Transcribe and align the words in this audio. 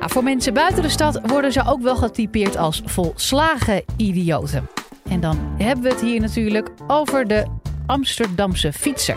Nou, 0.00 0.12
voor 0.12 0.24
mensen 0.24 0.54
buiten 0.54 0.82
de 0.82 0.88
stad 0.88 1.20
worden 1.22 1.52
ze 1.52 1.64
ook 1.66 1.82
wel 1.82 1.96
getypeerd 1.96 2.56
als 2.56 2.82
volslagen 2.84 3.82
idioten. 3.96 4.68
En 5.08 5.20
dan 5.20 5.38
hebben 5.58 5.84
we 5.84 5.90
het 5.90 6.00
hier 6.00 6.20
natuurlijk 6.20 6.70
over 6.86 7.28
de 7.28 7.46
Amsterdamse 7.86 8.72
fietser. 8.72 9.16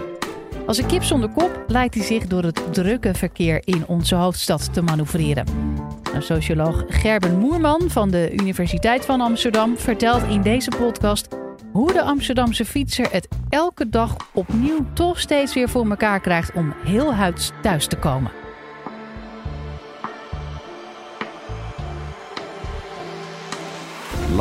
Als 0.65 0.77
een 0.77 0.85
kip 0.85 1.03
zonder 1.03 1.29
kop 1.29 1.63
lijkt 1.67 1.95
hij 1.95 2.03
zich 2.03 2.27
door 2.27 2.43
het 2.43 2.73
drukke 2.73 3.13
verkeer 3.13 3.61
in 3.65 3.87
onze 3.87 4.15
hoofdstad 4.15 4.73
te 4.73 4.81
manoeuvreren. 4.81 5.45
Een 6.13 6.21
socioloog 6.21 6.83
Gerben 6.87 7.39
Moerman 7.39 7.81
van 7.87 8.11
de 8.11 8.33
Universiteit 8.33 9.05
van 9.05 9.21
Amsterdam 9.21 9.77
vertelt 9.77 10.23
in 10.23 10.41
deze 10.41 10.71
podcast 10.77 11.27
hoe 11.71 11.93
de 11.93 12.01
Amsterdamse 12.01 12.65
fietser 12.65 13.11
het 13.11 13.27
elke 13.49 13.89
dag 13.89 14.15
opnieuw 14.33 14.85
toch 14.93 15.19
steeds 15.19 15.53
weer 15.53 15.69
voor 15.69 15.89
elkaar 15.89 16.19
krijgt 16.19 16.53
om 16.53 16.73
heel 16.83 17.13
huids 17.13 17.51
thuis 17.61 17.87
te 17.87 17.97
komen. 17.97 18.42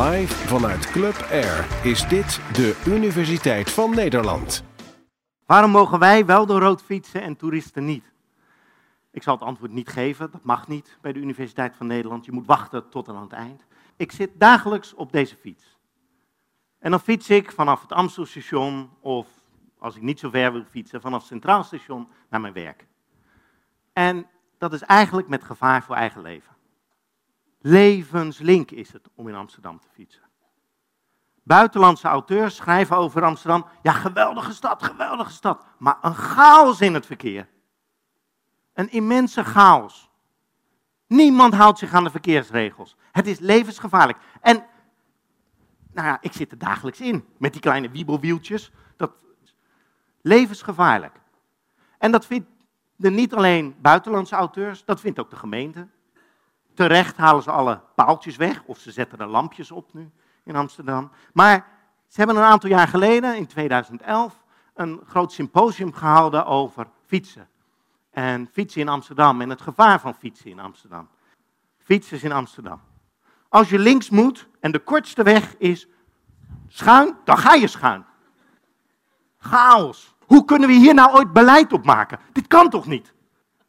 Live 0.00 0.34
vanuit 0.46 0.90
Club 0.90 1.26
Air 1.30 1.84
is 1.84 2.08
dit 2.08 2.40
de 2.52 2.82
Universiteit 2.86 3.70
van 3.70 3.90
Nederland. 3.94 4.64
Waarom 5.46 5.70
mogen 5.70 5.98
wij 5.98 6.26
wel 6.26 6.46
door 6.46 6.60
rood 6.60 6.82
fietsen 6.82 7.22
en 7.22 7.36
toeristen 7.36 7.84
niet? 7.84 8.04
Ik 9.10 9.22
zal 9.22 9.34
het 9.34 9.42
antwoord 9.42 9.72
niet 9.72 9.88
geven, 9.88 10.30
dat 10.30 10.44
mag 10.44 10.68
niet 10.68 10.98
bij 11.00 11.12
de 11.12 11.18
Universiteit 11.18 11.76
van 11.76 11.86
Nederland. 11.86 12.24
Je 12.24 12.32
moet 12.32 12.46
wachten 12.46 12.88
tot 12.88 13.08
aan 13.08 13.22
het 13.22 13.32
eind. 13.32 13.64
Ik 13.96 14.12
zit 14.12 14.30
dagelijks 14.34 14.94
op 14.94 15.12
deze 15.12 15.36
fiets. 15.36 15.76
En 16.78 16.90
dan 16.90 17.00
fiets 17.00 17.30
ik 17.30 17.52
vanaf 17.52 17.82
het 17.82 17.92
Amstelstation 17.92 18.90
of 19.00 19.26
als 19.78 19.96
ik 19.96 20.02
niet 20.02 20.18
zo 20.18 20.30
ver 20.30 20.52
wil 20.52 20.64
fietsen, 20.70 21.00
vanaf 21.00 21.24
Centraal 21.24 21.64
Station 21.64 22.08
naar 22.28 22.40
mijn 22.40 22.52
werk. 22.52 22.86
En 23.92 24.26
dat 24.58 24.72
is 24.72 24.82
eigenlijk 24.82 25.28
met 25.28 25.44
gevaar 25.44 25.82
voor 25.82 25.96
eigen 25.96 26.22
leven. 26.22 26.52
Levenslink 27.62 28.70
is 28.70 28.92
het 28.92 29.08
om 29.14 29.28
in 29.28 29.34
Amsterdam 29.34 29.80
te 29.80 29.88
fietsen. 29.92 30.22
Buitenlandse 31.42 32.08
auteurs 32.08 32.56
schrijven 32.56 32.96
over 32.96 33.24
Amsterdam. 33.24 33.66
Ja, 33.82 33.92
geweldige 33.92 34.52
stad, 34.52 34.82
geweldige 34.82 35.30
stad. 35.30 35.64
Maar 35.78 35.98
een 36.00 36.14
chaos 36.14 36.80
in 36.80 36.94
het 36.94 37.06
verkeer. 37.06 37.48
Een 38.72 38.90
immense 38.90 39.44
chaos. 39.44 40.10
Niemand 41.06 41.54
houdt 41.54 41.78
zich 41.78 41.92
aan 41.92 42.04
de 42.04 42.10
verkeersregels. 42.10 42.96
Het 43.12 43.26
is 43.26 43.38
levensgevaarlijk. 43.38 44.18
En, 44.40 44.66
nou 45.92 46.06
ja, 46.06 46.18
ik 46.20 46.32
zit 46.32 46.50
er 46.50 46.58
dagelijks 46.58 47.00
in. 47.00 47.24
Met 47.38 47.52
die 47.52 47.60
kleine 47.60 47.90
wiebelwieltjes. 47.90 48.70
Dat 48.96 49.12
levensgevaarlijk. 50.20 51.20
En 51.98 52.10
dat 52.10 52.26
vinden 52.26 52.48
niet 52.96 53.34
alleen 53.34 53.74
buitenlandse 53.80 54.34
auteurs, 54.34 54.84
dat 54.84 55.00
vindt 55.00 55.18
ook 55.18 55.30
de 55.30 55.36
gemeente. 55.36 55.88
Terecht 56.74 57.16
halen 57.16 57.42
ze 57.42 57.50
alle 57.50 57.80
paaltjes 57.94 58.36
weg, 58.36 58.62
of 58.64 58.78
ze 58.78 58.90
zetten 58.90 59.18
er 59.18 59.26
lampjes 59.26 59.70
op 59.70 59.94
nu 59.94 60.10
in 60.44 60.56
Amsterdam. 60.56 61.10
Maar 61.32 61.66
ze 62.08 62.18
hebben 62.18 62.36
een 62.36 62.42
aantal 62.42 62.70
jaar 62.70 62.88
geleden, 62.88 63.36
in 63.36 63.46
2011, 63.46 64.42
een 64.74 65.00
groot 65.06 65.32
symposium 65.32 65.92
gehouden 65.92 66.46
over 66.46 66.86
fietsen. 67.06 67.48
En 68.10 68.48
fietsen 68.52 68.80
in 68.80 68.88
Amsterdam 68.88 69.40
en 69.40 69.50
het 69.50 69.60
gevaar 69.60 70.00
van 70.00 70.14
fietsen 70.14 70.50
in 70.50 70.60
Amsterdam. 70.60 71.08
Fietsers 71.78 72.22
in 72.22 72.32
Amsterdam. 72.32 72.80
Als 73.48 73.70
je 73.70 73.78
links 73.78 74.10
moet 74.10 74.48
en 74.60 74.72
de 74.72 74.78
kortste 74.78 75.22
weg 75.22 75.56
is 75.58 75.88
schuin, 76.68 77.16
dan 77.24 77.38
ga 77.38 77.54
je 77.54 77.66
schuin. 77.66 78.04
Chaos. 79.38 80.14
Hoe 80.26 80.44
kunnen 80.44 80.68
we 80.68 80.74
hier 80.74 80.94
nou 80.94 81.14
ooit 81.14 81.32
beleid 81.32 81.72
op 81.72 81.84
maken? 81.84 82.18
Dit 82.32 82.46
kan 82.46 82.70
toch 82.70 82.86
niet? 82.86 83.12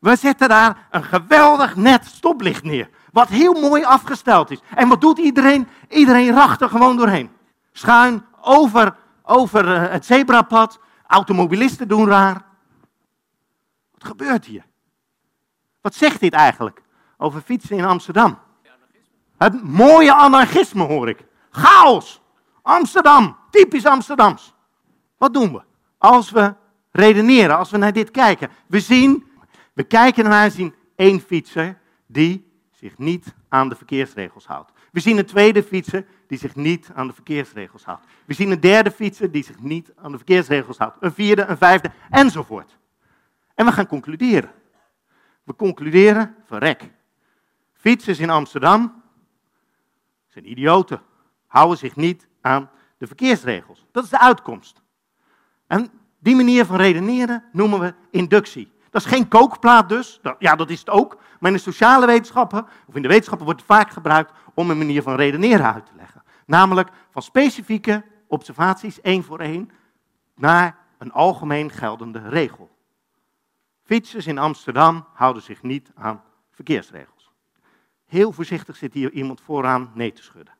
We 0.03 0.15
zetten 0.15 0.49
daar 0.49 0.87
een 0.91 1.03
geweldig 1.03 1.75
net 1.75 2.05
stoplicht 2.05 2.63
neer. 2.63 2.89
Wat 3.11 3.27
heel 3.27 3.53
mooi 3.53 3.83
afgesteld 3.83 4.51
is. 4.51 4.59
En 4.75 4.87
wat 4.87 5.01
doet 5.01 5.17
iedereen? 5.17 5.67
Iedereen 5.89 6.33
racht 6.33 6.61
er 6.61 6.69
gewoon 6.69 6.97
doorheen. 6.97 7.31
Schuin 7.71 8.25
over, 8.41 8.95
over 9.23 9.75
eh, 9.75 9.91
het 9.91 10.05
zebrapad. 10.05 10.79
Automobilisten 11.07 11.87
doen 11.87 12.07
raar. 12.07 12.45
Wat 13.91 14.03
gebeurt 14.03 14.45
hier? 14.45 14.65
Wat 15.81 15.95
zegt 15.95 16.19
dit 16.19 16.33
eigenlijk 16.33 16.81
over 17.17 17.41
fietsen 17.41 17.77
in 17.77 17.85
Amsterdam? 17.85 18.39
Het 19.37 19.63
mooie 19.63 20.13
anarchisme 20.13 20.83
hoor 20.83 21.09
ik. 21.09 21.25
Chaos. 21.49 22.21
Amsterdam. 22.61 23.37
Typisch 23.49 23.85
Amsterdams. 23.85 24.53
Wat 25.17 25.33
doen 25.33 25.51
we? 25.51 25.61
Als 25.97 26.31
we 26.31 26.53
redeneren, 26.91 27.57
als 27.57 27.71
we 27.71 27.77
naar 27.77 27.93
dit 27.93 28.11
kijken. 28.11 28.49
We 28.67 28.79
zien 28.79 29.31
we 29.73 29.83
kijken 29.83 30.23
naar 30.23 30.43
en 30.43 30.51
zien 30.51 30.75
één 30.95 31.19
fietser 31.19 31.79
die 32.05 32.51
zich 32.71 32.97
niet 32.97 33.33
aan 33.49 33.69
de 33.69 33.75
verkeersregels 33.75 34.45
houdt. 34.45 34.71
We 34.91 34.99
zien 34.99 35.17
een 35.17 35.25
tweede 35.25 35.63
fietser 35.63 36.05
die 36.27 36.37
zich 36.37 36.55
niet 36.55 36.91
aan 36.95 37.07
de 37.07 37.13
verkeersregels 37.13 37.83
houdt. 37.83 38.05
We 38.25 38.33
zien 38.33 38.51
een 38.51 38.59
derde 38.59 38.91
fietser 38.91 39.31
die 39.31 39.43
zich 39.43 39.59
niet 39.59 39.91
aan 39.95 40.11
de 40.11 40.17
verkeersregels 40.17 40.77
houdt. 40.77 40.97
Een 40.99 41.13
vierde, 41.13 41.45
een 41.45 41.57
vijfde, 41.57 41.91
enzovoort. 42.09 42.77
En 43.55 43.65
we 43.65 43.71
gaan 43.71 43.87
concluderen. 43.87 44.51
We 45.43 45.55
concluderen, 45.55 46.35
verrek. 46.45 46.91
Fietsers 47.73 48.19
in 48.19 48.29
Amsterdam 48.29 49.03
zijn 50.27 50.49
idioten. 50.49 51.01
Houden 51.47 51.77
zich 51.77 51.95
niet 51.95 52.27
aan 52.41 52.69
de 52.97 53.07
verkeersregels. 53.07 53.85
Dat 53.91 54.03
is 54.03 54.09
de 54.09 54.19
uitkomst. 54.19 54.81
En 55.67 55.91
die 56.19 56.35
manier 56.35 56.65
van 56.65 56.75
redeneren 56.75 57.43
noemen 57.51 57.79
we 57.79 57.93
inductie. 58.11 58.71
Dat 58.93 59.01
is 59.01 59.07
geen 59.07 59.27
kookplaat 59.27 59.89
dus. 59.89 60.19
ja, 60.39 60.55
dat 60.55 60.69
is 60.69 60.79
het 60.79 60.89
ook. 60.89 61.17
Maar 61.39 61.51
in 61.51 61.57
de 61.57 61.63
sociale 61.63 62.05
wetenschappen, 62.05 62.67
of 62.85 62.95
in 62.95 63.01
de 63.01 63.07
wetenschappen, 63.07 63.45
wordt 63.45 63.61
het 63.61 63.69
vaak 63.69 63.89
gebruikt 63.89 64.31
om 64.53 64.69
een 64.69 64.77
manier 64.77 65.01
van 65.01 65.15
redeneren 65.15 65.73
uit 65.73 65.85
te 65.85 65.91
leggen. 65.95 66.23
Namelijk 66.45 66.89
van 67.11 67.21
specifieke 67.21 68.05
observaties, 68.27 69.01
één 69.01 69.23
voor 69.23 69.39
één, 69.39 69.71
naar 70.35 70.77
een 70.97 71.11
algemeen 71.11 71.69
geldende 71.69 72.29
regel. 72.29 72.69
Fietsers 73.83 74.27
in 74.27 74.37
Amsterdam 74.37 75.07
houden 75.13 75.43
zich 75.43 75.61
niet 75.61 75.91
aan 75.95 76.23
verkeersregels. 76.51 77.31
Heel 78.05 78.31
voorzichtig 78.31 78.75
zit 78.75 78.93
hier 78.93 79.11
iemand 79.11 79.41
vooraan 79.41 79.91
nee 79.93 80.11
te 80.11 80.23
schudden. 80.23 80.53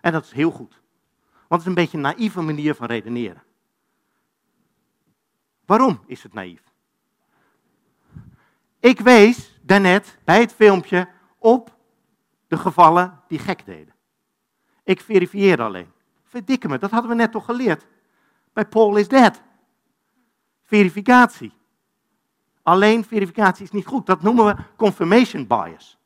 En 0.00 0.12
dat 0.12 0.24
is 0.24 0.32
heel 0.32 0.50
goed. 0.50 0.80
Want 1.30 1.48
het 1.48 1.60
is 1.60 1.66
een 1.66 1.74
beetje 1.74 1.96
een 1.96 2.02
naïeve 2.02 2.40
manier 2.40 2.74
van 2.74 2.86
redeneren. 2.86 3.42
Waarom 5.64 6.00
is 6.06 6.22
het 6.22 6.34
naïef? 6.34 6.73
Ik 8.84 9.00
wees 9.00 9.58
daarnet 9.62 10.18
bij 10.24 10.40
het 10.40 10.52
filmpje 10.52 11.08
op 11.38 11.76
de 12.46 12.56
gevallen 12.56 13.20
die 13.28 13.38
gek 13.38 13.66
deden. 13.66 13.94
Ik 14.82 15.00
verifieerde 15.00 15.62
alleen. 15.62 15.92
Verdikke 16.24 16.68
me, 16.68 16.78
dat 16.78 16.90
hadden 16.90 17.10
we 17.10 17.16
net 17.16 17.32
toch 17.32 17.44
geleerd. 17.44 17.86
Bij 18.52 18.66
Paul 18.66 18.96
is 18.96 19.08
dead. 19.08 19.42
Verificatie. 20.62 21.52
Alleen 22.62 23.04
verificatie 23.04 23.64
is 23.64 23.70
niet 23.70 23.86
goed. 23.86 24.06
Dat 24.06 24.22
noemen 24.22 24.44
we 24.44 24.62
confirmation 24.76 25.46
bias. 25.46 25.98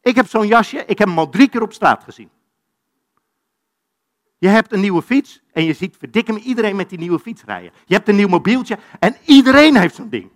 Ik 0.00 0.14
heb 0.14 0.26
zo'n 0.26 0.46
jasje, 0.46 0.84
ik 0.84 0.98
heb 0.98 1.08
hem 1.08 1.18
al 1.18 1.28
drie 1.28 1.48
keer 1.48 1.62
op 1.62 1.72
straat 1.72 2.04
gezien. 2.04 2.30
Je 4.38 4.48
hebt 4.48 4.72
een 4.72 4.80
nieuwe 4.80 5.02
fiets 5.02 5.42
en 5.52 5.64
je 5.64 5.72
ziet 5.72 5.96
verdikke 5.96 6.32
me 6.32 6.40
iedereen 6.40 6.76
met 6.76 6.88
die 6.88 6.98
nieuwe 6.98 7.18
fiets 7.18 7.44
rijden. 7.44 7.72
Je 7.84 7.94
hebt 7.94 8.08
een 8.08 8.16
nieuw 8.16 8.28
mobieltje 8.28 8.78
en 8.98 9.16
iedereen 9.24 9.76
heeft 9.76 9.94
zo'n 9.94 10.08
ding. 10.08 10.30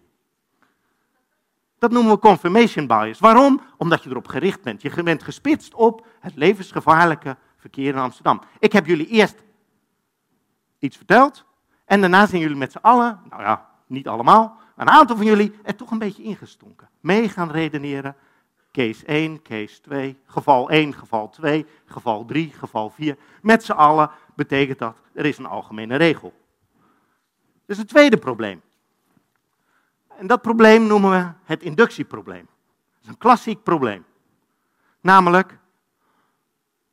Dat 1.85 1.93
noemen 1.93 2.13
we 2.13 2.19
confirmation 2.19 2.87
bias. 2.87 3.19
Waarom? 3.19 3.61
Omdat 3.77 4.03
je 4.03 4.11
erop 4.11 4.29
gericht 4.29 4.63
bent. 4.63 4.83
Je 4.83 5.03
bent 5.03 5.23
gespitst 5.23 5.75
op 5.75 6.07
het 6.21 6.37
levensgevaarlijke 6.37 7.37
verkeer 7.57 7.93
in 7.93 7.99
Amsterdam. 7.99 8.41
Ik 8.59 8.73
heb 8.73 8.87
jullie 8.87 9.07
eerst 9.07 9.43
iets 10.79 10.97
verteld. 10.97 11.45
En 11.85 12.01
daarna 12.01 12.27
zijn 12.27 12.41
jullie 12.41 12.57
met 12.57 12.73
z'n 12.73 12.79
allen, 12.79 13.21
nou 13.29 13.43
ja, 13.43 13.71
niet 13.87 14.09
allemaal, 14.09 14.57
een 14.77 14.89
aantal 14.89 15.17
van 15.17 15.25
jullie 15.25 15.53
er 15.63 15.77
toch 15.77 15.91
een 15.91 15.99
beetje 15.99 16.23
ingestonken. 16.23 16.89
Mee 17.01 17.29
gaan 17.29 17.51
redeneren. 17.51 18.17
Case 18.73 19.05
1, 19.05 19.43
case 19.43 19.81
2, 19.81 20.19
geval 20.27 20.71
1, 20.71 20.95
geval 20.95 21.29
2, 21.31 21.67
geval 21.85 22.25
3, 22.25 22.53
geval 22.53 22.91
4. 22.91 23.17
Met 23.43 23.65
z'n 23.65 23.73
allen 23.73 24.11
betekent 24.35 24.79
dat 24.79 25.01
er 25.15 25.27
is 25.27 25.39
een 25.39 25.47
algemene 25.47 25.97
regel. 25.97 26.33
Dat 27.43 27.77
is 27.77 27.79
het 27.79 27.89
tweede 27.89 28.17
probleem. 28.17 28.63
En 30.19 30.27
dat 30.27 30.43
probleem 30.43 30.87
noemen 30.87 31.11
we 31.11 31.33
het 31.45 31.63
inductieprobleem. 31.63 32.49
Dat 32.93 33.03
is 33.03 33.09
een 33.09 33.19
klassiek 33.19 33.63
probleem. 33.63 34.05
Namelijk, 35.01 35.59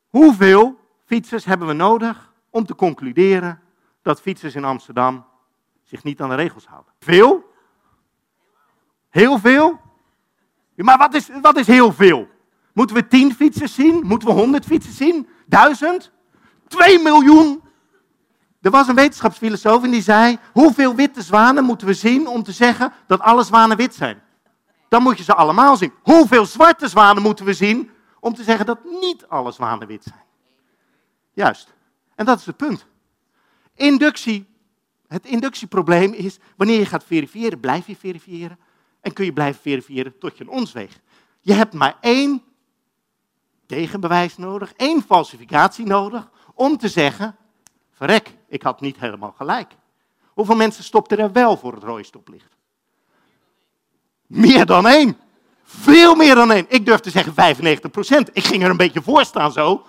hoeveel 0.08 0.78
fietsers 1.04 1.44
hebben 1.44 1.66
we 1.66 1.72
nodig 1.72 2.32
om 2.50 2.64
te 2.64 2.74
concluderen 2.74 3.60
dat 4.02 4.20
fietsers 4.20 4.54
in 4.54 4.64
Amsterdam 4.64 5.24
zich 5.82 6.02
niet 6.02 6.20
aan 6.20 6.28
de 6.28 6.34
regels 6.34 6.66
houden? 6.66 6.92
Veel? 6.98 7.50
Heel 9.08 9.38
veel? 9.38 9.80
maar 10.74 10.98
wat 10.98 11.14
is, 11.14 11.30
wat 11.40 11.56
is 11.56 11.66
heel 11.66 11.92
veel? 11.92 12.28
Moeten 12.72 12.96
we 12.96 13.08
tien 13.08 13.34
fietsers 13.34 13.74
zien? 13.74 14.06
Moeten 14.06 14.28
we 14.28 14.34
honderd 14.34 14.64
fietsers 14.64 14.96
zien? 14.96 15.28
Duizend? 15.46 16.10
Twee 16.68 16.98
miljoen 16.98 17.62
er 18.62 18.70
was 18.70 18.88
een 18.88 18.94
wetenschapsfilosoof 18.94 19.82
en 19.82 19.90
die 19.90 20.02
zei: 20.02 20.38
Hoeveel 20.52 20.94
witte 20.94 21.22
zwanen 21.22 21.64
moeten 21.64 21.86
we 21.86 21.94
zien 21.94 22.26
om 22.26 22.42
te 22.42 22.52
zeggen 22.52 22.92
dat 23.06 23.20
alle 23.20 23.44
zwanen 23.44 23.76
wit 23.76 23.94
zijn? 23.94 24.22
dan 24.92 25.02
moet 25.02 25.18
je 25.18 25.24
ze 25.24 25.34
allemaal 25.34 25.76
zien. 25.76 25.92
Hoeveel 26.02 26.46
zwarte 26.46 26.88
zwanen 26.88 27.22
moeten 27.22 27.44
we 27.44 27.52
zien 27.52 27.90
om 28.20 28.34
te 28.34 28.42
zeggen 28.42 28.66
dat 28.66 28.78
niet 29.00 29.26
alle 29.28 29.52
zwanen 29.52 29.86
wit 29.86 30.02
zijn? 30.02 30.22
Juist. 31.32 31.74
En 32.14 32.24
dat 32.24 32.38
is 32.38 32.46
het 32.46 32.56
punt. 32.56 32.86
Inductie, 33.74 34.46
het 35.08 35.26
inductieprobleem 35.26 36.12
is, 36.12 36.38
wanneer 36.56 36.78
je 36.78 36.86
gaat 36.86 37.04
verifiëren, 37.04 37.60
blijf 37.60 37.86
je 37.86 37.96
verifiëren. 37.96 38.58
En 39.00 39.12
kun 39.12 39.24
je 39.24 39.32
blijven 39.32 39.62
verifiëren 39.62 40.18
tot 40.18 40.38
je 40.38 40.44
een 40.44 40.50
ons. 40.50 40.72
Je 41.40 41.52
hebt 41.52 41.74
maar 41.74 41.96
één 42.00 42.42
tegenbewijs 43.66 44.36
nodig, 44.36 44.72
één 44.72 45.02
falsificatie 45.02 45.86
nodig, 45.86 46.30
om 46.54 46.76
te 46.76 46.88
zeggen, 46.88 47.36
verrek, 48.02 48.34
ik 48.48 48.62
had 48.62 48.80
niet 48.80 49.00
helemaal 49.00 49.34
gelijk. 49.36 49.72
Hoeveel 50.26 50.56
mensen 50.56 50.84
stopten 50.84 51.18
er 51.18 51.32
wel 51.32 51.56
voor 51.56 51.72
het 51.72 51.82
rode 51.82 52.04
stoplicht? 52.04 52.56
Meer 54.26 54.66
dan 54.66 54.86
één. 54.86 55.18
Veel 55.62 56.14
meer 56.14 56.34
dan 56.34 56.50
één. 56.50 56.64
Ik 56.68 56.86
durf 56.86 57.00
te 57.00 57.10
zeggen 57.10 57.32
95%. 57.32 58.32
Ik 58.32 58.44
ging 58.44 58.62
er 58.62 58.70
een 58.70 58.76
beetje 58.76 59.02
voor 59.02 59.24
staan 59.24 59.52
zo. 59.52 59.86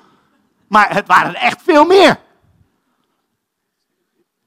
Maar 0.68 0.94
het 0.94 1.08
waren 1.08 1.36
echt 1.36 1.62
veel 1.62 1.86
meer. 1.86 2.20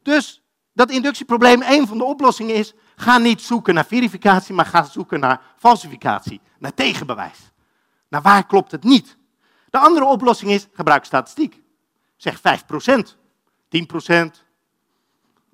Dus 0.02 0.42
dat 0.72 0.90
inductieprobleem, 0.90 1.62
een 1.62 1.86
van 1.86 1.98
de 1.98 2.04
oplossingen 2.04 2.54
is, 2.54 2.74
ga 2.96 3.19
niet 3.19 3.42
zoeken 3.42 3.74
naar 3.74 3.86
verificatie, 3.86 4.54
maar 4.54 4.66
ga 4.66 4.82
zoeken 4.82 5.20
naar 5.20 5.40
falsificatie, 5.56 6.40
naar 6.58 6.74
tegenbewijs. 6.74 7.52
Naar 8.08 8.22
waar 8.22 8.46
klopt 8.46 8.70
het 8.70 8.84
niet? 8.84 9.16
De 9.70 9.78
andere 9.78 10.06
oplossing 10.06 10.50
is, 10.50 10.69
gebruik 10.72 11.04
statistiek. 11.04 11.62
Zeg 12.16 12.38
5%, 12.38 13.16
10%, 13.68 14.44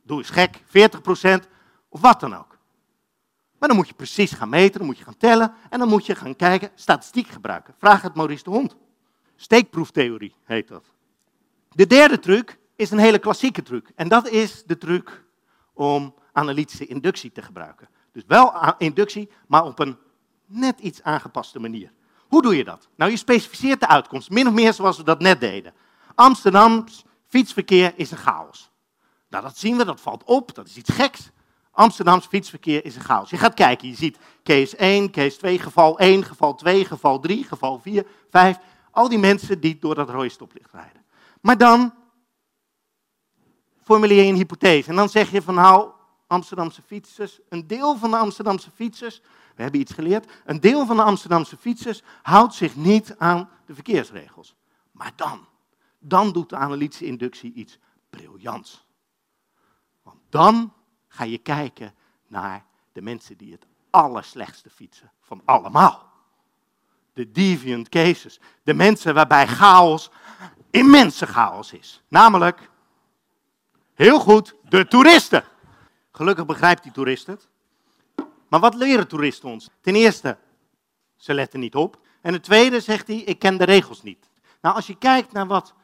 doe 0.02 0.18
eens 0.18 0.30
gek, 0.30 0.62
40% 0.66 1.48
of 1.88 2.00
wat 2.00 2.20
dan 2.20 2.34
ook. 2.34 2.58
Maar 3.58 3.68
dan 3.68 3.78
moet 3.78 3.88
je 3.88 3.94
precies 3.94 4.32
gaan 4.32 4.48
meten, 4.48 4.78
dan 4.78 4.86
moet 4.86 4.98
je 4.98 5.04
gaan 5.04 5.16
tellen 5.16 5.54
en 5.70 5.78
dan 5.78 5.88
moet 5.88 6.06
je 6.06 6.14
gaan 6.14 6.36
kijken, 6.36 6.70
statistiek 6.74 7.28
gebruiken. 7.28 7.74
Vraag 7.78 8.02
het 8.02 8.14
Maurice 8.14 8.44
de 8.44 8.50
Hond. 8.50 8.76
Steekproeftheorie 9.36 10.34
heet 10.44 10.68
dat. 10.68 10.84
De 11.68 11.86
derde 11.86 12.18
truc 12.18 12.58
is 12.76 12.90
een 12.90 12.98
hele 12.98 13.18
klassieke 13.18 13.62
truc. 13.62 13.92
En 13.94 14.08
dat 14.08 14.28
is 14.28 14.62
de 14.66 14.78
truc 14.78 15.24
om 15.72 16.14
analytische 16.32 16.86
inductie 16.86 17.32
te 17.32 17.42
gebruiken. 17.42 17.88
Dus 18.12 18.22
wel 18.26 18.74
inductie, 18.78 19.30
maar 19.46 19.64
op 19.64 19.78
een 19.78 19.96
net 20.46 20.80
iets 20.80 21.02
aangepaste 21.02 21.58
manier. 21.58 21.92
Hoe 22.28 22.42
doe 22.42 22.56
je 22.56 22.64
dat? 22.64 22.88
Nou, 22.96 23.10
je 23.10 23.16
specificeert 23.16 23.80
de 23.80 23.88
uitkomst, 23.88 24.30
min 24.30 24.46
of 24.46 24.52
meer 24.52 24.72
zoals 24.72 24.96
we 24.96 25.02
dat 25.02 25.20
net 25.20 25.40
deden. 25.40 25.74
Amsterdams 26.14 27.04
fietsverkeer 27.32 27.92
is 27.96 28.10
een 28.10 28.16
chaos. 28.16 28.70
Nou, 29.28 29.44
dat 29.44 29.58
zien 29.58 29.76
we, 29.76 29.84
dat 29.84 30.00
valt 30.00 30.24
op, 30.24 30.54
dat 30.54 30.66
is 30.66 30.76
iets 30.76 30.90
geks. 30.90 31.30
Amsterdams 31.70 32.26
fietsverkeer 32.26 32.84
is 32.84 32.96
een 32.96 33.02
chaos. 33.02 33.30
Je 33.30 33.36
gaat 33.36 33.54
kijken, 33.54 33.88
je 33.88 33.94
ziet 33.94 34.18
case 34.42 34.76
1, 34.76 35.10
case 35.10 35.36
2, 35.36 35.58
geval 35.58 35.98
1, 35.98 36.24
geval 36.24 36.54
2, 36.54 36.84
geval 36.84 37.18
3, 37.18 37.44
geval 37.44 37.78
4, 37.78 38.06
5. 38.30 38.58
Al 38.90 39.08
die 39.08 39.18
mensen 39.18 39.60
die 39.60 39.78
door 39.78 39.94
dat 39.94 40.10
rode 40.10 40.28
stoplicht 40.28 40.72
rijden. 40.72 41.04
Maar 41.40 41.58
dan 41.58 41.94
formuleer 43.82 44.22
je 44.22 44.30
een 44.30 44.36
hypothese. 44.36 44.88
En 44.88 44.96
dan 44.96 45.08
zeg 45.08 45.30
je 45.30 45.42
van 45.42 45.54
nou, 45.54 45.90
Amsterdamse 46.26 46.82
fietsers, 46.82 47.40
een 47.48 47.66
deel 47.66 47.96
van 47.96 48.10
de 48.10 48.16
Amsterdamse 48.16 48.70
fietsers, 48.70 49.20
we 49.54 49.62
hebben 49.62 49.80
iets 49.80 49.92
geleerd, 49.92 50.30
een 50.44 50.60
deel 50.60 50.86
van 50.86 50.96
de 50.96 51.02
Amsterdamse 51.02 51.56
fietsers 51.56 52.02
houdt 52.22 52.54
zich 52.54 52.76
niet 52.76 53.14
aan 53.18 53.48
de 53.66 53.74
verkeersregels. 53.74 54.54
Maar 54.90 55.12
dan, 55.16 55.46
dan 56.02 56.32
doet 56.32 56.48
de 56.48 56.56
analytische 56.56 57.04
inductie 57.04 57.52
iets 57.52 57.78
briljants. 58.10 58.86
Want 60.02 60.18
dan 60.28 60.72
ga 61.08 61.24
je 61.24 61.38
kijken 61.38 61.94
naar 62.26 62.64
de 62.92 63.02
mensen 63.02 63.36
die 63.36 63.52
het 63.52 63.66
allerslechtste 63.90 64.70
fietsen 64.70 65.12
van 65.20 65.42
allemaal. 65.44 66.10
De 67.12 67.30
deviant 67.30 67.88
cases. 67.88 68.40
De 68.62 68.74
mensen 68.74 69.14
waarbij 69.14 69.46
chaos 69.46 70.10
immense 70.72 71.26
chaos 71.26 71.72
is. 71.72 72.02
Namelijk, 72.08 72.70
heel 73.94 74.20
goed, 74.20 74.54
de 74.68 74.86
toeristen. 74.86 75.44
Gelukkig 76.12 76.46
begrijpt 76.46 76.82
die 76.82 76.92
toerist 76.92 77.26
het. 77.26 77.48
Maar 78.48 78.60
wat 78.60 78.74
leren 78.74 79.08
toeristen 79.08 79.48
ons? 79.48 79.68
Ten 79.80 79.94
eerste, 79.94 80.38
ze 81.16 81.34
letten 81.34 81.60
niet 81.60 81.74
op. 81.74 82.00
En 82.20 82.32
het 82.32 82.42
tweede 82.42 82.80
zegt 82.80 83.06
hij, 83.06 83.16
ik 83.16 83.38
ken 83.38 83.56
de 83.56 83.64
regels 83.64 84.02
niet. 84.02 84.30
Nou, 84.60 84.74
als 84.74 84.86
je 84.86 84.98
kijkt 84.98 85.32
naar 85.32 85.46
wat 85.46 85.74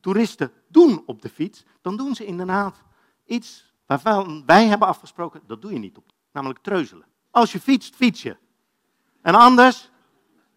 toeristen 0.00 0.52
doen 0.68 1.02
op 1.06 1.22
de 1.22 1.28
fiets, 1.28 1.64
dan 1.80 1.96
doen 1.96 2.14
ze 2.14 2.24
inderdaad 2.24 2.82
iets 3.24 3.74
waarvan 3.86 4.42
wij 4.46 4.66
hebben 4.66 4.88
afgesproken, 4.88 5.42
dat 5.46 5.62
doe 5.62 5.72
je 5.72 5.78
niet 5.78 5.96
op. 5.96 6.12
Namelijk 6.32 6.62
treuzelen. 6.62 7.06
Als 7.30 7.52
je 7.52 7.60
fietst, 7.60 7.94
fiets 7.94 8.22
je. 8.22 8.36
En 9.22 9.34
anders 9.34 9.90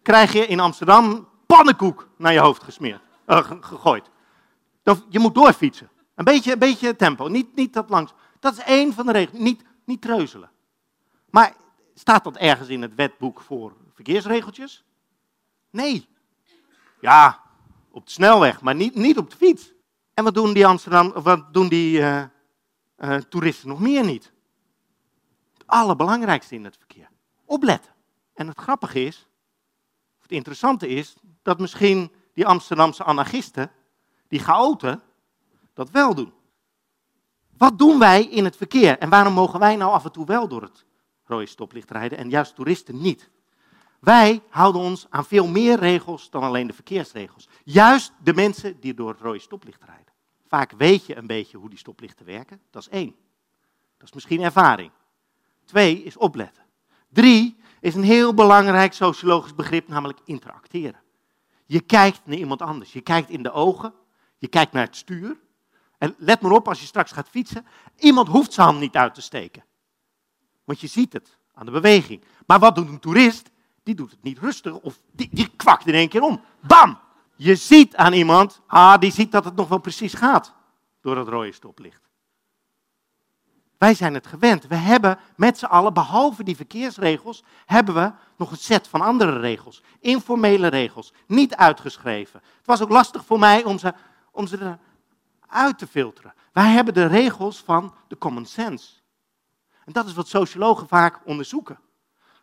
krijg 0.02 0.32
je 0.32 0.46
in 0.46 0.60
Amsterdam 0.60 1.28
pannenkoek 1.46 2.08
naar 2.16 2.32
je 2.32 2.38
hoofd 2.38 2.62
gesmeerd, 2.62 3.02
uh, 3.26 3.50
gegooid. 3.60 4.10
Je 5.08 5.18
moet 5.18 5.34
doorfietsen. 5.34 5.90
Een 6.14 6.24
beetje, 6.24 6.52
een 6.52 6.58
beetje 6.58 6.96
tempo, 6.96 7.28
niet, 7.28 7.54
niet 7.54 7.72
dat 7.72 7.90
langs. 7.90 8.12
Dat 8.40 8.52
is 8.52 8.64
één 8.64 8.92
van 8.92 9.06
de 9.06 9.12
regels, 9.12 9.38
niet, 9.38 9.64
niet 9.84 10.00
treuzelen. 10.00 10.50
Maar 11.30 11.54
staat 11.94 12.24
dat 12.24 12.36
ergens 12.36 12.68
in 12.68 12.82
het 12.82 12.94
wetboek 12.94 13.40
voor 13.40 13.76
verkeersregeltjes? 13.92 14.84
Nee. 15.70 16.08
Ja, 17.00 17.42
op 17.94 18.06
de 18.06 18.12
snelweg, 18.12 18.60
maar 18.60 18.74
niet, 18.74 18.94
niet 18.94 19.18
op 19.18 19.30
de 19.30 19.36
fiets. 19.36 19.72
En 20.14 20.24
wat 20.24 20.34
doen 20.34 20.52
die, 20.52 20.66
Amsterdam, 20.66 21.12
wat 21.12 21.52
doen 21.52 21.68
die 21.68 21.98
uh, 21.98 22.24
uh, 22.98 23.16
toeristen 23.16 23.68
nog 23.68 23.80
meer 23.80 24.04
niet? 24.04 24.32
Het 25.52 25.66
allerbelangrijkste 25.66 26.54
in 26.54 26.64
het 26.64 26.76
verkeer. 26.76 27.08
Opletten. 27.44 27.92
En 28.34 28.46
het 28.48 28.58
grappige 28.58 29.04
is, 29.04 29.28
of 30.16 30.22
het 30.22 30.32
interessante 30.32 30.88
is, 30.88 31.14
dat 31.42 31.58
misschien 31.58 32.12
die 32.32 32.46
Amsterdamse 32.46 33.04
anarchisten, 33.04 33.70
die 34.28 34.38
chaoten, 34.38 35.02
dat 35.72 35.90
wel 35.90 36.14
doen. 36.14 36.32
Wat 37.56 37.78
doen 37.78 37.98
wij 37.98 38.24
in 38.24 38.44
het 38.44 38.56
verkeer 38.56 38.98
en 38.98 39.08
waarom 39.08 39.32
mogen 39.32 39.60
wij 39.60 39.76
nou 39.76 39.92
af 39.92 40.04
en 40.04 40.12
toe 40.12 40.26
wel 40.26 40.48
door 40.48 40.62
het 40.62 40.84
rode 41.24 41.46
stoplicht 41.46 41.90
rijden 41.90 42.18
en 42.18 42.30
juist 42.30 42.54
toeristen 42.54 43.00
niet? 43.00 43.30
Wij 44.04 44.42
houden 44.48 44.80
ons 44.80 45.06
aan 45.10 45.24
veel 45.24 45.46
meer 45.46 45.78
regels 45.78 46.30
dan 46.30 46.42
alleen 46.42 46.66
de 46.66 46.72
verkeersregels. 46.72 47.48
Juist 47.64 48.12
de 48.22 48.34
mensen 48.34 48.80
die 48.80 48.94
door 48.94 49.08
het 49.08 49.20
rode 49.20 49.38
stoplicht 49.38 49.82
rijden. 49.84 50.12
Vaak 50.46 50.72
weet 50.72 51.06
je 51.06 51.16
een 51.16 51.26
beetje 51.26 51.56
hoe 51.56 51.68
die 51.68 51.78
stoplichten 51.78 52.26
werken. 52.26 52.60
Dat 52.70 52.82
is 52.82 52.88
één. 52.88 53.14
Dat 53.98 54.08
is 54.08 54.14
misschien 54.14 54.40
ervaring. 54.40 54.90
Twee 55.64 56.02
is 56.02 56.16
opletten. 56.16 56.62
Drie 57.08 57.56
is 57.80 57.94
een 57.94 58.02
heel 58.02 58.34
belangrijk 58.34 58.92
sociologisch 58.92 59.54
begrip, 59.54 59.88
namelijk 59.88 60.18
interacteren. 60.24 61.00
Je 61.66 61.80
kijkt 61.80 62.20
naar 62.24 62.36
iemand 62.36 62.62
anders. 62.62 62.92
Je 62.92 63.00
kijkt 63.00 63.30
in 63.30 63.42
de 63.42 63.52
ogen. 63.52 63.94
Je 64.38 64.48
kijkt 64.48 64.72
naar 64.72 64.84
het 64.84 64.96
stuur. 64.96 65.36
En 65.98 66.14
let 66.18 66.40
maar 66.40 66.52
op 66.52 66.68
als 66.68 66.80
je 66.80 66.86
straks 66.86 67.12
gaat 67.12 67.28
fietsen. 67.28 67.66
Iemand 67.98 68.28
hoeft 68.28 68.52
zijn 68.52 68.66
hand 68.66 68.80
niet 68.80 68.96
uit 68.96 69.14
te 69.14 69.22
steken. 69.22 69.64
Want 70.64 70.80
je 70.80 70.86
ziet 70.86 71.12
het 71.12 71.38
aan 71.54 71.66
de 71.66 71.72
beweging. 71.72 72.24
Maar 72.46 72.58
wat 72.58 72.74
doet 72.74 72.88
een 72.88 73.00
toerist? 73.00 73.52
Die 73.84 73.94
doet 73.94 74.10
het 74.10 74.22
niet 74.22 74.38
rustig 74.38 74.74
of 74.74 75.00
die, 75.12 75.28
die 75.32 75.50
kwakt 75.56 75.86
in 75.86 75.94
één 75.94 76.08
keer 76.08 76.22
om. 76.22 76.40
Bam! 76.60 76.98
Je 77.36 77.54
ziet 77.54 77.96
aan 77.96 78.12
iemand, 78.12 78.60
ah, 78.66 78.98
die 78.98 79.12
ziet 79.12 79.32
dat 79.32 79.44
het 79.44 79.54
nog 79.54 79.68
wel 79.68 79.78
precies 79.78 80.14
gaat 80.14 80.54
door 81.00 81.16
het 81.16 81.28
rode 81.28 81.52
stoplicht. 81.52 82.02
Wij 83.78 83.94
zijn 83.94 84.14
het 84.14 84.26
gewend. 84.26 84.66
We 84.66 84.74
hebben 84.74 85.18
met 85.36 85.58
z'n 85.58 85.64
allen, 85.64 85.94
behalve 85.94 86.44
die 86.44 86.56
verkeersregels, 86.56 87.44
hebben 87.66 87.94
we 87.94 88.12
nog 88.36 88.50
een 88.50 88.56
set 88.56 88.88
van 88.88 89.00
andere 89.00 89.38
regels. 89.38 89.82
Informele 90.00 90.66
regels, 90.66 91.12
niet 91.26 91.56
uitgeschreven. 91.56 92.40
Het 92.56 92.66
was 92.66 92.82
ook 92.82 92.88
lastig 92.88 93.24
voor 93.24 93.38
mij 93.38 93.64
om 93.64 93.78
ze, 93.78 93.94
om 94.30 94.46
ze 94.46 94.78
eruit 95.48 95.78
te 95.78 95.86
filteren. 95.86 96.34
Wij 96.52 96.70
hebben 96.70 96.94
de 96.94 97.06
regels 97.06 97.62
van 97.62 97.94
de 98.08 98.18
common 98.18 98.46
sense. 98.46 98.92
En 99.84 99.92
dat 99.92 100.06
is 100.06 100.14
wat 100.14 100.28
sociologen 100.28 100.88
vaak 100.88 101.20
onderzoeken. 101.24 101.78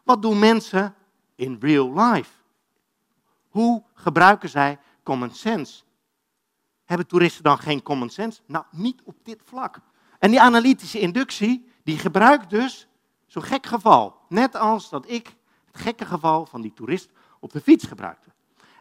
Wat 0.04 0.22
doen 0.22 0.40
mensen 0.40 0.96
in 1.42 1.58
real 1.60 1.94
life? 1.94 2.32
Hoe 3.50 3.84
gebruiken 3.94 4.50
zij 4.50 4.80
common 5.04 5.32
sense? 5.32 5.84
Hebben 6.86 7.08
toeristen 7.08 7.44
dan 7.44 7.58
geen 7.58 7.84
common 7.84 8.10
sense? 8.10 8.42
Nou, 8.46 8.66
niet 8.72 9.02
op 9.04 9.16
dit 9.24 9.42
vlak. 9.46 9.80
En 10.20 10.30
die 10.30 10.42
analytische 10.42 11.00
inductie, 11.00 11.72
die 11.84 11.98
gebruikt 11.98 12.50
dus 12.50 12.88
zo'n 13.28 13.44
gek 13.44 13.66
geval. 13.66 14.16
Net 14.30 14.56
als 14.56 14.90
dat 14.90 15.10
ik 15.10 15.36
het 15.72 15.82
gekke 15.82 16.06
geval 16.06 16.46
van 16.46 16.62
die 16.62 16.74
toerist 16.74 17.10
op 17.40 17.52
de 17.52 17.62
fiets 17.62 17.86
gebruikte. 17.86 18.30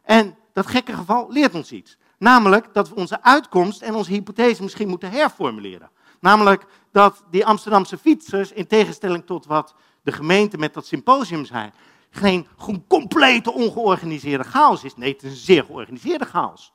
En 0.03 0.37
dat 0.53 0.67
gekke 0.67 0.93
geval 0.93 1.33
leert 1.33 1.55
ons 1.55 1.73
iets. 1.73 1.97
Namelijk 2.19 2.75
dat 2.75 2.89
we 2.89 2.95
onze 2.95 3.23
uitkomst 3.23 3.83
en 3.83 3.95
onze 3.95 4.13
hypothese 4.13 4.63
misschien 4.63 4.89
moeten 4.89 5.11
herformuleren. 5.11 5.91
Namelijk 6.21 6.67
dat 6.91 7.25
die 7.31 7.47
Amsterdamse 7.47 7.99
fietsers, 7.99 8.53
in 8.53 8.67
tegenstelling 8.67 9.27
tot 9.27 9.47
wat 9.47 9.75
de 10.03 10.13
gemeente 10.13 10.59
met 10.59 10.75
dat 10.75 10.87
symposium 10.87 11.45
zei, 11.45 11.71
geen 12.11 12.47
complete 12.89 13.53
ongeorganiseerde 13.53 14.45
chaos 14.45 14.85
is. 14.85 14.97
Nee, 14.97 15.13
het 15.13 15.23
is 15.23 15.31
een 15.31 15.37
zeer 15.37 15.65
georganiseerde 15.65 16.25
chaos. 16.25 16.73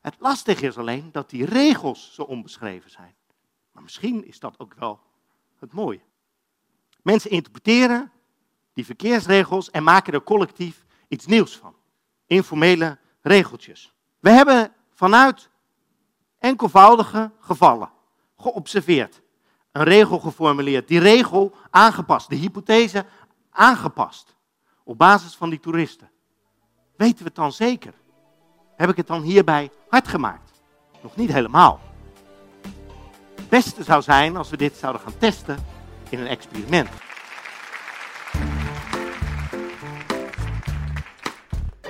Het 0.00 0.14
lastige 0.18 0.66
is 0.66 0.78
alleen 0.78 1.08
dat 1.12 1.30
die 1.30 1.44
regels 1.44 2.14
zo 2.14 2.22
onbeschreven 2.22 2.90
zijn. 2.90 3.14
Maar 3.72 3.82
misschien 3.82 4.26
is 4.26 4.38
dat 4.38 4.58
ook 4.58 4.74
wel 4.74 5.00
het 5.58 5.72
mooie. 5.72 6.00
Mensen 7.02 7.30
interpreteren 7.30 8.12
die 8.72 8.84
verkeersregels 8.84 9.70
en 9.70 9.82
maken 9.82 10.12
er 10.12 10.22
collectief 10.22 10.84
iets 11.08 11.26
nieuws 11.26 11.56
van. 11.56 11.74
Informele 12.26 12.98
regeltjes. 13.20 13.94
We 14.18 14.30
hebben 14.30 14.72
vanuit 14.90 15.50
enkelvoudige 16.38 17.30
gevallen 17.38 17.90
geobserveerd, 18.36 19.22
een 19.72 19.82
regel 19.82 20.18
geformuleerd, 20.18 20.88
die 20.88 21.00
regel 21.00 21.54
aangepast, 21.70 22.28
de 22.28 22.36
hypothese 22.36 23.06
aangepast 23.50 24.34
op 24.90 24.98
basis 24.98 25.34
van 25.34 25.50
die 25.50 25.60
toeristen. 25.60 26.10
Weten 26.96 27.18
we 27.18 27.24
het 27.24 27.34
dan 27.34 27.52
zeker? 27.52 27.92
Heb 28.76 28.90
ik 28.90 28.96
het 28.96 29.06
dan 29.06 29.22
hierbij 29.22 29.70
hard 29.88 30.08
gemaakt? 30.08 30.62
Nog 31.02 31.16
niet 31.16 31.32
helemaal. 31.32 31.80
Het 33.34 33.48
beste 33.48 33.82
zou 33.82 34.02
zijn 34.02 34.36
als 34.36 34.50
we 34.50 34.56
dit 34.56 34.76
zouden 34.76 35.02
gaan 35.02 35.18
testen 35.18 35.58
in 36.08 36.18
een 36.18 36.26
experiment. 36.26 36.88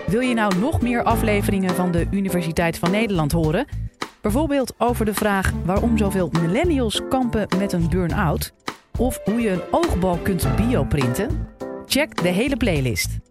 Wil 0.07 0.21
je 0.21 0.35
nou 0.35 0.59
nog 0.59 0.81
meer 0.81 1.03
afleveringen 1.03 1.75
van 1.75 1.91
de 1.91 2.07
Universiteit 2.11 2.79
van 2.79 2.91
Nederland 2.91 3.33
horen? 3.33 3.67
Bijvoorbeeld 4.21 4.75
over 4.79 5.05
de 5.05 5.15
vraag 5.15 5.53
waarom 5.65 5.99
zoveel 5.99 6.31
millennials 6.41 7.01
kampen 7.09 7.49
met 7.59 7.73
een 7.73 7.89
burn-out? 7.89 8.53
Of 8.99 9.21
hoe 9.25 9.41
je 9.41 9.51
een 9.51 9.63
oogbal 9.71 10.19
kunt 10.19 10.57
bioprinten? 10.57 11.59
Check 11.91 12.23
de 12.23 12.29
hele 12.29 12.57
playlist. 12.57 13.30